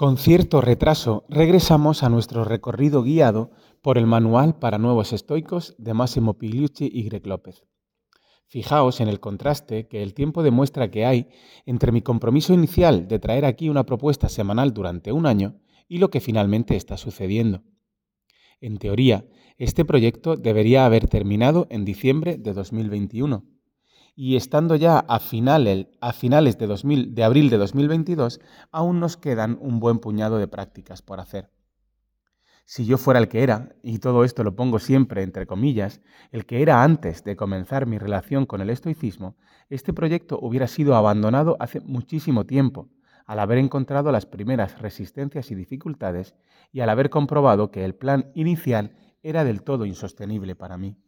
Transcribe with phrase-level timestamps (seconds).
[0.00, 3.50] Con cierto retraso regresamos a nuestro recorrido guiado
[3.82, 7.66] por el Manual para Nuevos Estoicos de Massimo Pigliucci y Greg López.
[8.46, 11.28] Fijaos en el contraste que el tiempo demuestra que hay
[11.66, 16.08] entre mi compromiso inicial de traer aquí una propuesta semanal durante un año y lo
[16.08, 17.62] que finalmente está sucediendo.
[18.62, 19.26] En teoría,
[19.58, 23.44] este proyecto debería haber terminado en diciembre de 2021
[24.22, 25.18] y estando ya a, a
[26.12, 28.38] finales de, de abril de 2022,
[28.70, 31.50] aún nos quedan un buen puñado de prácticas por hacer.
[32.66, 36.44] Si yo fuera el que era, y todo esto lo pongo siempre entre comillas, el
[36.44, 39.38] que era antes de comenzar mi relación con el estoicismo,
[39.70, 42.90] este proyecto hubiera sido abandonado hace muchísimo tiempo,
[43.24, 46.34] al haber encontrado las primeras resistencias y dificultades
[46.72, 50.98] y al haber comprobado que el plan inicial era del todo insostenible para mí.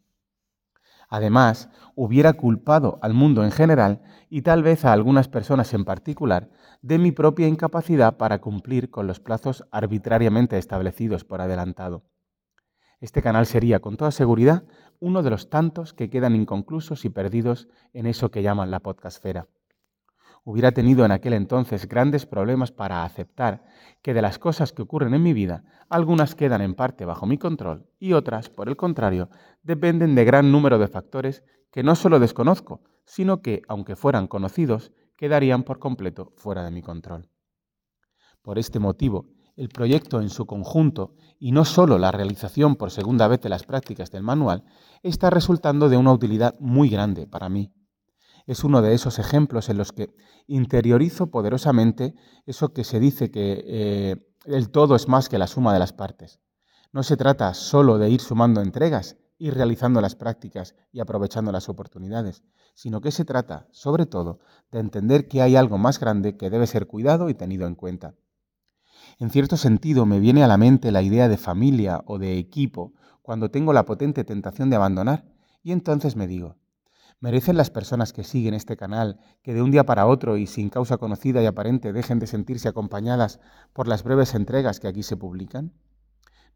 [1.13, 6.49] Además, hubiera culpado al mundo en general y tal vez a algunas personas en particular
[6.81, 12.03] de mi propia incapacidad para cumplir con los plazos arbitrariamente establecidos por adelantado.
[12.99, 14.65] Este canal sería, con toda seguridad,
[15.01, 19.49] uno de los tantos que quedan inconclusos y perdidos en eso que llaman la podcastfera
[20.45, 23.63] hubiera tenido en aquel entonces grandes problemas para aceptar
[24.03, 27.39] que de las cosas que ocurren en mi vida, algunas quedan en parte bajo mi
[27.39, 29.29] control y otras, por el contrario,
[29.63, 34.93] dependen de gran número de factores que no solo desconozco, sino que, aunque fueran conocidos,
[35.17, 37.29] quedarían por completo fuera de mi control.
[38.43, 43.29] Por este motivo, el proyecto en su conjunto, y no solo la realización por segunda
[43.29, 44.65] vez de las prácticas del manual,
[45.03, 47.73] está resultando de una utilidad muy grande para mí
[48.47, 50.15] es uno de esos ejemplos en los que
[50.47, 52.15] interiorizo poderosamente
[52.47, 55.93] eso que se dice que eh, el todo es más que la suma de las
[55.93, 56.41] partes.
[56.93, 61.69] No se trata solo de ir sumando entregas y realizando las prácticas y aprovechando las
[61.69, 66.51] oportunidades, sino que se trata, sobre todo, de entender que hay algo más grande que
[66.51, 68.15] debe ser cuidado y tenido en cuenta.
[69.19, 72.93] En cierto sentido, me viene a la mente la idea de familia o de equipo
[73.21, 75.25] cuando tengo la potente tentación de abandonar,
[75.63, 76.57] y entonces me digo,
[77.23, 80.71] ¿Merecen las personas que siguen este canal que de un día para otro y sin
[80.71, 83.39] causa conocida y aparente dejen de sentirse acompañadas
[83.73, 85.73] por las breves entregas que aquí se publican?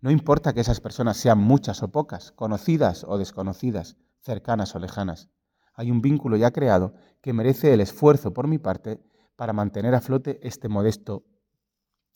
[0.00, 5.30] No importa que esas personas sean muchas o pocas, conocidas o desconocidas, cercanas o lejanas.
[5.72, 9.00] Hay un vínculo ya creado que merece el esfuerzo por mi parte
[9.36, 11.26] para mantener a flote este modesto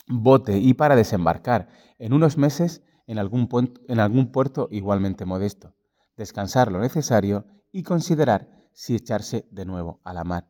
[0.08, 1.68] bote y para desembarcar
[2.00, 3.48] en unos meses en algún,
[3.86, 5.76] en algún puerto igualmente modesto,
[6.16, 10.48] descansar lo necesario y considerar si echarse de nuevo a la mar.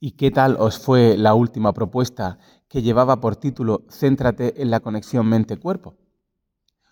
[0.00, 2.38] ¿Y qué tal os fue la última propuesta
[2.68, 5.96] que llevaba por título Céntrate en la conexión mente-cuerpo?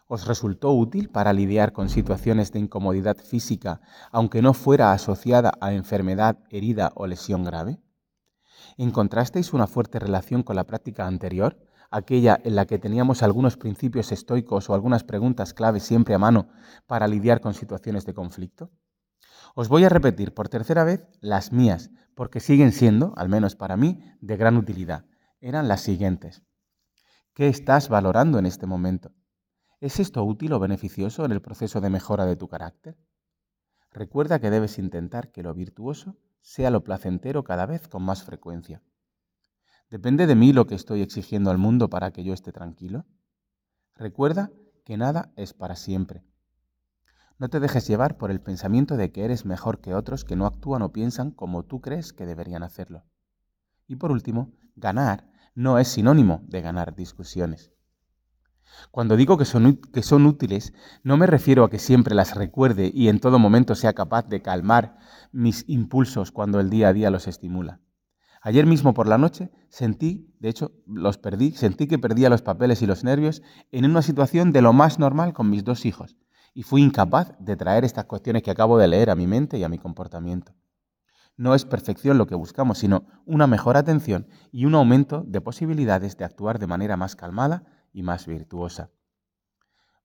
[0.06, 5.72] ¿Os resultó útil para lidiar con situaciones de incomodidad física, aunque no fuera asociada a
[5.72, 7.80] enfermedad, herida o lesión grave?
[8.76, 11.56] ¿Encontrasteis una fuerte relación con la práctica anterior,
[11.92, 16.48] aquella en la que teníamos algunos principios estoicos o algunas preguntas clave siempre a mano
[16.86, 18.70] para lidiar con situaciones de conflicto?
[19.54, 23.76] Os voy a repetir por tercera vez las mías, porque siguen siendo, al menos para
[23.76, 25.04] mí, de gran utilidad.
[25.40, 26.42] Eran las siguientes.
[27.34, 29.12] ¿Qué estás valorando en este momento?
[29.80, 32.96] ¿Es esto útil o beneficioso en el proceso de mejora de tu carácter?
[33.90, 38.82] Recuerda que debes intentar que lo virtuoso sea lo placentero cada vez con más frecuencia.
[39.92, 43.04] ¿Depende de mí lo que estoy exigiendo al mundo para que yo esté tranquilo?
[43.94, 44.50] Recuerda
[44.86, 46.24] que nada es para siempre.
[47.38, 50.46] No te dejes llevar por el pensamiento de que eres mejor que otros que no
[50.46, 53.04] actúan o piensan como tú crees que deberían hacerlo.
[53.86, 57.70] Y por último, ganar no es sinónimo de ganar discusiones.
[58.92, 60.72] Cuando digo que son, útiles,
[61.02, 64.40] no me refiero a que siempre las recuerde y en todo momento sea capaz de
[64.40, 64.96] calmar
[65.32, 67.82] mis impulsos cuando el día a día los estimula.
[68.44, 72.82] Ayer mismo por la noche sentí, de hecho los perdí, sentí que perdía los papeles
[72.82, 76.16] y los nervios en una situación de lo más normal con mis dos hijos
[76.52, 79.62] y fui incapaz de traer estas cuestiones que acabo de leer a mi mente y
[79.62, 80.54] a mi comportamiento.
[81.36, 86.16] No es perfección lo que buscamos, sino una mejor atención y un aumento de posibilidades
[86.16, 87.62] de actuar de manera más calmada
[87.92, 88.90] y más virtuosa.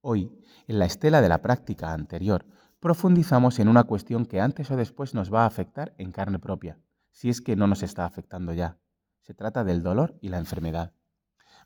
[0.01, 0.31] Hoy,
[0.68, 2.45] en la estela de la práctica anterior,
[2.80, 6.78] profundizamos en una cuestión que antes o después nos va a afectar en carne propia
[7.18, 8.78] si es que no nos está afectando ya.
[9.22, 10.94] Se trata del dolor y la enfermedad.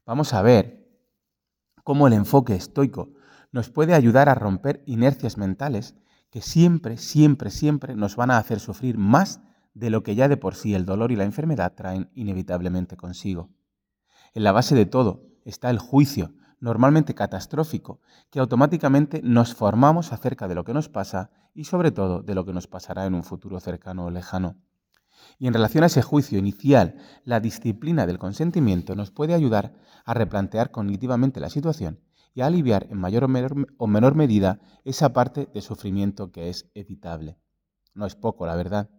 [0.05, 0.87] Vamos a ver
[1.83, 3.11] cómo el enfoque estoico
[3.51, 5.97] nos puede ayudar a romper inercias mentales
[6.29, 9.41] que siempre, siempre, siempre nos van a hacer sufrir más
[9.73, 13.49] de lo que ya de por sí el dolor y la enfermedad traen inevitablemente consigo.
[14.33, 17.99] En la base de todo está el juicio, normalmente catastrófico,
[18.29, 22.45] que automáticamente nos formamos acerca de lo que nos pasa y sobre todo de lo
[22.45, 24.55] que nos pasará en un futuro cercano o lejano.
[25.39, 29.73] Y en relación a ese juicio inicial, la disciplina del consentimiento nos puede ayudar
[30.05, 31.99] a replantear cognitivamente la situación
[32.33, 37.37] y a aliviar en mayor o menor, medida esa parte de sufrimiento que es evitable.
[37.93, 38.89] No es poco, la verdad.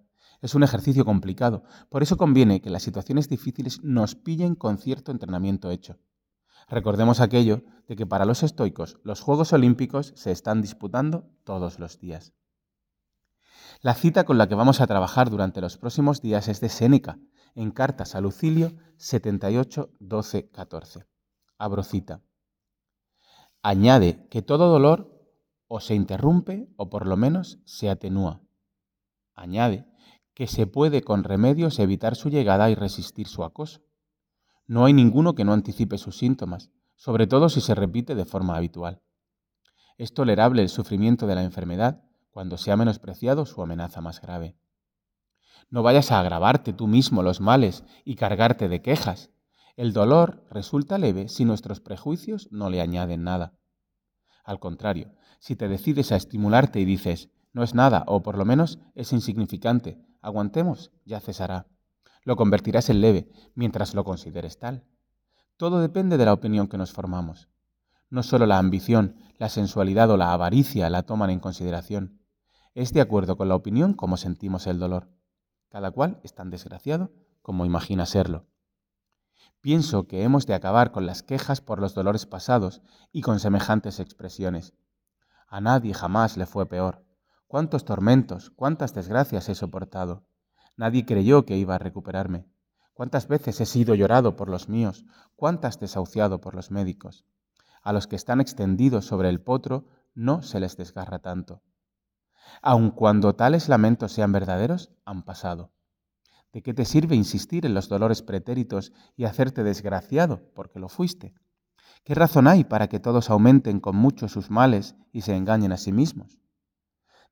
[0.40, 5.12] Es un ejercicio complicado, por eso conviene que las situaciones difíciles nos pillen con cierto
[5.12, 5.98] entrenamiento hecho.
[6.68, 11.98] Recordemos aquello de que para los estoicos los Juegos Olímpicos se están disputando todos los
[11.98, 12.32] días.
[13.84, 17.18] La cita con la que vamos a trabajar durante los próximos días es de Séneca,
[17.56, 21.08] en Cartas a Lucilio 78, 12, 14.
[21.58, 22.22] Abro cita.
[23.60, 25.10] Añade que todo dolor
[25.66, 28.40] o se interrumpe o por lo menos se atenúa.
[29.34, 29.88] Añade
[30.32, 33.80] que se puede con remedios evitar su llegada y resistir su acoso.
[34.68, 38.56] No hay ninguno que no anticipe sus síntomas, sobre todo si se repite de forma
[38.56, 39.02] habitual.
[39.98, 44.56] Es tolerable el sufrimiento de la enfermedad cuando se ha menospreciado su amenaza más grave.
[45.70, 49.30] No vayas a agravarte tú mismo los males y cargarte de quejas.
[49.76, 53.54] El dolor resulta leve si nuestros prejuicios no le añaden nada.
[54.44, 58.44] Al contrario, si te decides a estimularte y dices, no es nada, o por lo
[58.44, 61.66] menos es insignificante, aguantemos, ya cesará.
[62.24, 64.84] Lo convertirás en leve, mientras lo consideres tal.
[65.58, 67.48] Todo depende de la opinión que nos formamos.
[68.08, 72.21] No solo la ambición, la sensualidad o la avaricia la toman en consideración
[72.74, 75.08] es de acuerdo con la opinión como sentimos el dolor.
[75.68, 78.46] Cada cual es tan desgraciado como imagina serlo.
[79.60, 82.80] Pienso que hemos de acabar con las quejas por los dolores pasados
[83.12, 84.74] y con semejantes expresiones.
[85.48, 87.04] A nadie jamás le fue peor.
[87.46, 90.24] Cuántos tormentos, cuántas desgracias he soportado.
[90.76, 92.46] Nadie creyó que iba a recuperarme.
[92.94, 95.04] Cuántas veces he sido llorado por los míos,
[95.36, 97.24] cuántas desahuciado por los médicos.
[97.82, 101.62] A los que están extendidos sobre el potro no se les desgarra tanto
[102.60, 105.72] aun cuando tales lamentos sean verdaderos, han pasado.
[106.52, 111.34] ¿De qué te sirve insistir en los dolores pretéritos y hacerte desgraciado porque lo fuiste?
[112.04, 115.76] ¿Qué razón hay para que todos aumenten con mucho sus males y se engañen a
[115.76, 116.40] sí mismos?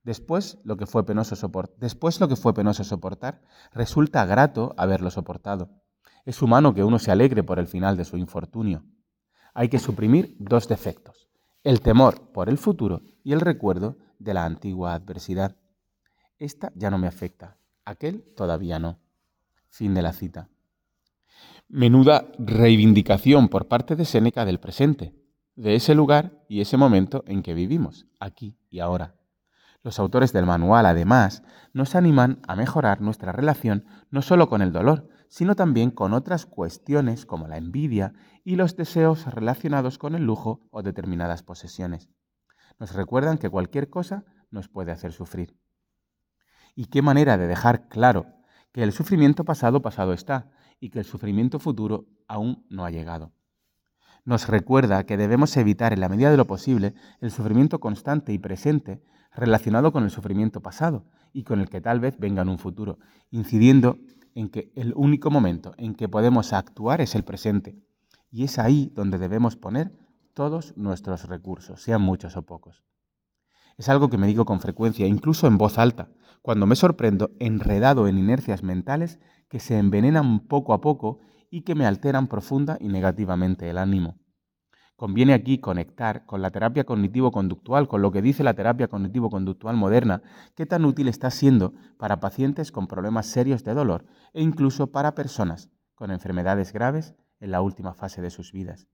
[0.03, 1.35] Después lo que fue penoso,
[1.77, 5.71] Después lo que fue penoso soportar, resulta grato haberlo soportado.
[6.25, 8.85] Es humano que uno se alegre por el final de su infortunio.
[9.53, 11.29] Hay que suprimir dos defectos,
[11.65, 15.57] el temor por el futuro y el recuerdo de la antigua adversidad.
[16.39, 19.01] Esta ya no me afecta, aquel todavía no.
[19.69, 20.49] Fin de la cita.
[21.69, 25.15] Menuda reivindicación por parte de Séneca del presente,
[25.57, 29.17] de ese lugar y ese momento en que vivimos, aquí y ahora.
[29.83, 34.73] Los autores del manual, además, nos animan a mejorar nuestra relación no solo con el
[34.73, 38.13] dolor, sino también con otras cuestiones como la envidia
[38.45, 42.11] y los deseos relacionados con el lujo o determinadas posesiones
[42.81, 45.55] nos recuerdan que cualquier cosa nos puede hacer sufrir.
[46.75, 48.27] Y qué manera de dejar claro
[48.73, 50.51] que el sufrimiento pasado pasado está
[50.81, 53.33] y que el sufrimiento futuro aún no ha llegado.
[54.25, 58.39] Nos recuerda que debemos evitar en la medida de lo posible el sufrimiento constante y
[58.39, 59.03] presente
[59.35, 62.99] relacionado con el sufrimiento pasado y con el que tal vez venga en un futuro,
[63.31, 63.99] incidiendo
[64.35, 67.79] en que el único momento en que podemos actuar es el presente.
[68.31, 69.93] Y es ahí donde debemos poner
[70.35, 72.85] todos nuestros recursos, sean muchos o pocos.
[73.77, 76.11] Es algo que me digo con frecuencia, incluso en voz alta,
[76.43, 79.19] cuando me sorprendo enredado en inercias mentales
[79.49, 84.19] que se envenenan poco a poco y que me alteran profunda y negativamente el ánimo.
[84.97, 90.23] Conviene aquí conectar con la terapia cognitivo-conductual, con lo que dice la terapia cognitivo-conductual moderna,
[90.55, 95.15] qué tan útil está siendo para pacientes con problemas serios de dolor e incluso para
[95.15, 98.89] personas con enfermedades graves en la última fase de sus vidas.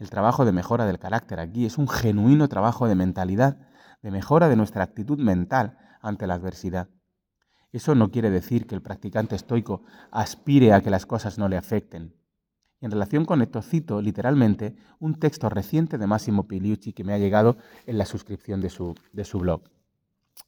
[0.00, 3.58] El trabajo de mejora del carácter aquí es un genuino trabajo de mentalidad,
[4.02, 6.88] de mejora de nuestra actitud mental ante la adversidad.
[7.70, 11.58] Eso no quiere decir que el practicante estoico aspire a que las cosas no le
[11.58, 12.16] afecten.
[12.80, 17.18] en relación con esto cito literalmente un texto reciente de Massimo Piliucci que me ha
[17.18, 19.64] llegado en la suscripción de su, de su blog.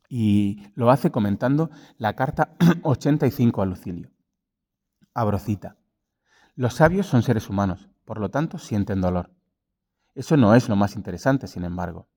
[0.09, 1.68] Y lo hace comentando
[1.99, 4.11] la carta 85 a Lucilio.
[5.12, 5.76] Abrocita.
[6.54, 9.30] Los sabios son seres humanos, por lo tanto sienten dolor.
[10.14, 12.09] Eso no es lo más interesante, sin embargo.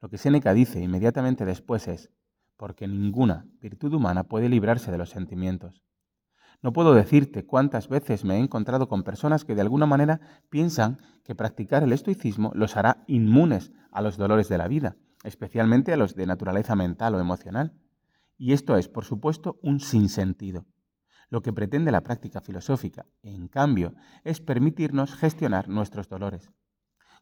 [0.00, 2.10] Lo que Séneca dice inmediatamente después es,
[2.56, 5.82] porque ninguna virtud humana puede librarse de los sentimientos.
[6.62, 10.98] No puedo decirte cuántas veces me he encontrado con personas que de alguna manera piensan
[11.24, 15.96] que practicar el estoicismo los hará inmunes a los dolores de la vida, especialmente a
[15.96, 17.74] los de naturaleza mental o emocional.
[18.38, 20.64] Y esto es, por supuesto, un sinsentido.
[21.28, 23.94] Lo que pretende la práctica filosófica, en cambio,
[24.24, 26.50] es permitirnos gestionar nuestros dolores.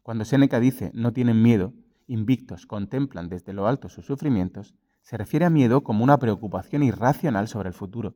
[0.01, 1.73] Cuando Séneca dice no tienen miedo,
[2.07, 7.47] invictos contemplan desde lo alto sus sufrimientos, se refiere a miedo como una preocupación irracional
[7.47, 8.15] sobre el futuro.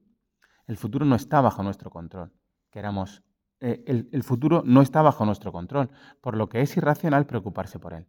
[0.68, 2.34] El futuro no está bajo nuestro control.
[2.72, 3.24] Queramos,
[3.60, 7.80] eh, el, el futuro no está bajo nuestro control, por lo que es irracional preocuparse
[7.80, 8.08] por él.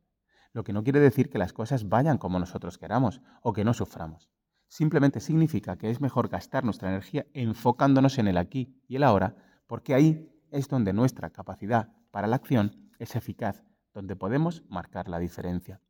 [0.52, 3.74] Lo que no quiere decir que las cosas vayan como nosotros queramos o que no
[3.74, 4.30] suframos.
[4.68, 9.36] Simplemente significa que es mejor gastar nuestra energía enfocándonos en el aquí y el ahora,
[9.66, 15.18] porque ahí es donde nuestra capacidad para la acción es eficaz, donde podemos marcar la
[15.18, 15.80] diferencia.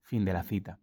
[0.00, 0.78] Fin de la cita.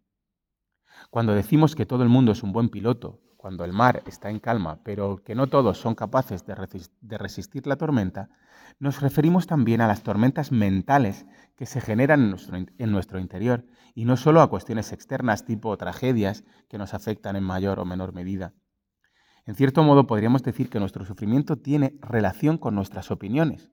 [1.10, 4.38] Cuando decimos que todo el mundo es un buen piloto, cuando el mar está en
[4.38, 8.28] calma, pero que no todos son capaces de, resistir la tormenta,
[8.78, 11.24] nos referimos también a las tormentas mentales
[11.56, 12.36] que se generan
[12.76, 13.64] en nuestro, interior
[13.94, 18.12] y no solo a cuestiones externas tipo tragedias que nos afectan en mayor o menor
[18.12, 18.52] medida.
[19.46, 23.70] En cierto modo podríamos decir que nuestro sufrimiento tiene relación con nuestras opiniones.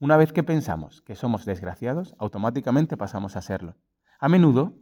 [0.00, 3.74] Una vez que pensamos que somos desgraciados, automáticamente pasamos a serlo.
[4.20, 4.74] A menudo,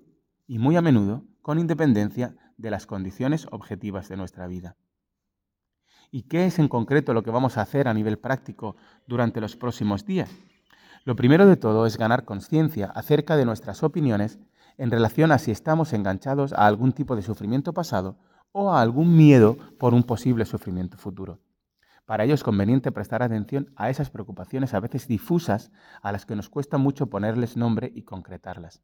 [0.46, 4.76] y muy a menudo, con independencia de las condiciones objetivas de nuestra vida.
[6.10, 9.56] ¿Y qué es en concreto lo que vamos a hacer a nivel práctico durante los
[9.56, 10.30] próximos días?
[11.04, 14.38] Lo primero de todo es ganar conciencia acerca de nuestras opiniones
[14.76, 18.18] en relación a si estamos enganchados a algún tipo de sufrimiento pasado
[18.52, 21.40] o a algún miedo por un posible sufrimiento futuro.
[22.06, 25.72] Para ello es conveniente prestar atención a esas preocupaciones a veces difusas
[26.02, 28.80] a las que nos cuesta mucho ponerles nombre y concretarlas.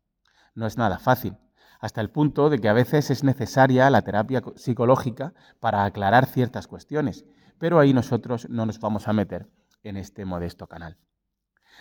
[0.55, 1.37] No es nada fácil,
[1.81, 6.67] hasta el punto de que a veces es necesaria la terapia psicológica para aclarar ciertas
[6.67, 7.25] cuestiones,
[7.59, 9.49] pero ahí nosotros no nos vamos a meter
[9.85, 10.99] en este modesto canal.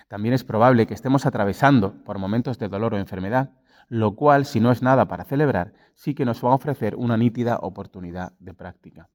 [0.07, 3.51] También es probable que estemos atravesando por momentos de dolor o enfermedad,
[3.89, 7.17] lo cual, si no es nada para celebrar, sí que nos va a ofrecer una
[7.17, 9.09] nítida oportunidad de práctica.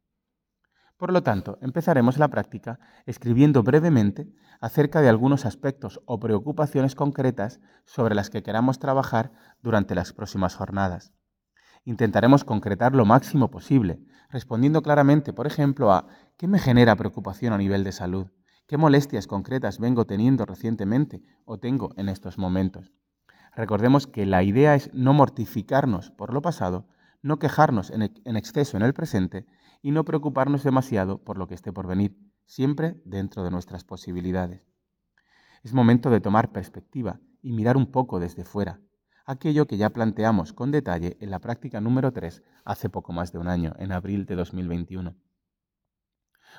[0.96, 7.60] Por lo tanto, empezaremos la práctica escribiendo brevemente acerca de algunos aspectos o preocupaciones concretas
[7.84, 9.30] sobre las que queramos trabajar
[9.62, 11.12] durante las próximas jornadas.
[11.84, 14.00] Intentaremos concretar lo máximo posible,
[14.30, 18.28] respondiendo claramente, por ejemplo, a ¿qué me genera preocupación a nivel de salud?
[18.66, 22.92] ¿Qué molestias concretas vengo teniendo recientemente o tengo en estos momentos?
[23.54, 26.88] Recordemos que la idea es no mortificarnos por lo pasado,
[27.22, 28.02] no quejarnos en,
[28.36, 29.46] exceso en el presente
[29.82, 34.62] y no preocuparnos demasiado por lo que esté por venir, siempre dentro de nuestras posibilidades.
[35.62, 38.80] Es momento de tomar perspectiva y mirar un poco desde fuera,
[39.24, 43.38] aquello que ya planteamos con detalle en la práctica número 3 hace poco más de
[43.38, 45.16] un año, en abril de 2021.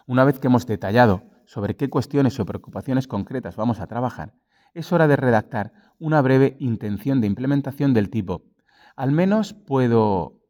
[0.06, 4.36] Una vez que hemos detallado sobre qué cuestiones o preocupaciones concretas vamos a trabajar,
[4.74, 8.44] es hora de redactar una breve intención de implementación del tipo,
[8.96, 10.42] al menos puedo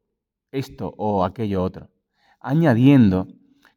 [0.51, 1.91] esto o aquello otro
[2.39, 3.27] añadiendo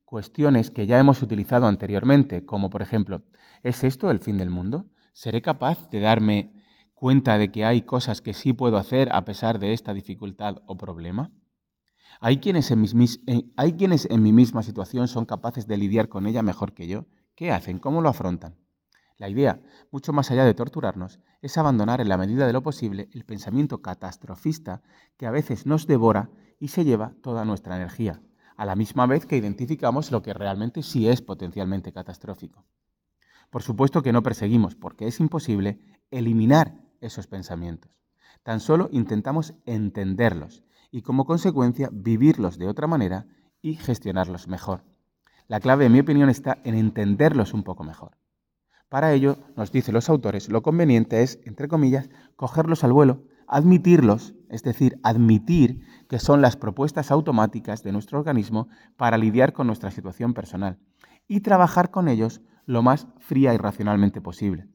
[0.05, 3.23] cuestiones que ya hemos utilizado anteriormente, como por ejemplo,
[3.63, 4.87] ¿es esto el fin del mundo?
[5.13, 6.53] ¿Seré capaz de darme
[6.95, 10.77] cuenta de que hay cosas que sí puedo hacer a pesar de esta dificultad o
[10.77, 11.33] problema?
[12.21, 16.43] ¿Hay quienes, en ¿Hay quienes en mi misma situación son capaces de lidiar con ella
[16.43, 17.07] mejor que yo?
[17.35, 17.79] ¿Qué hacen?
[17.79, 18.57] ¿Cómo lo afrontan?
[19.17, 23.09] La idea, mucho más allá de torturarnos, es abandonar en la medida de lo posible
[23.13, 24.83] el pensamiento catastrofista
[25.17, 28.23] que a veces nos devora y se lleva toda nuestra energía,
[28.61, 32.67] a la misma vez que identificamos lo que realmente sí es potencialmente catastrófico.
[33.49, 37.91] Por supuesto que no perseguimos, porque es imposible eliminar esos pensamientos.
[38.43, 43.27] Tan solo intentamos entenderlos y como consecuencia vivirlos de otra manera
[43.63, 44.85] y gestionarlos mejor.
[45.49, 48.19] La clave, en mi opinión, está en entenderlos un poco mejor.
[48.91, 54.35] Para ello, nos dicen los autores, lo conveniente es, entre comillas, cogerlos al vuelo admitirlos,
[54.49, 59.91] es decir, admitir que son las propuestas automáticas de nuestro organismo para lidiar con nuestra
[59.91, 60.79] situación personal
[61.27, 64.69] y trabajar con ellos lo más fría y racionalmente posible,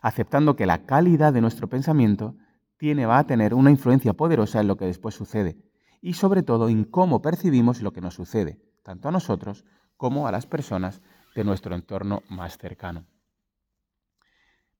[0.00, 2.36] aceptando que la calidad de nuestro pensamiento
[2.76, 5.58] tiene, va a tener una influencia poderosa en lo que después sucede
[6.00, 9.64] y sobre todo en cómo percibimos lo que nos sucede, tanto a nosotros
[9.96, 11.02] como a las personas
[11.34, 13.06] de nuestro entorno más cercano.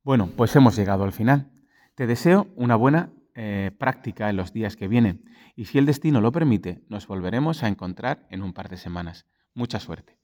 [0.05, 1.51] Bueno, pues hemos llegado al final.
[1.97, 5.25] Te deseo una buena eh, práctica en los días que vienen
[5.57, 9.27] y si el destino lo permite, nos volveremos a encontrar en un par de semanas.
[9.55, 10.20] Mucha suerte.